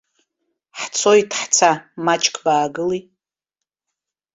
[0.79, 1.69] Ҳцоит, ҳца,
[2.05, 2.99] маҷк баагыли.